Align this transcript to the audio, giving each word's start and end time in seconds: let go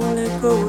let 0.00 0.42
go 0.42 0.67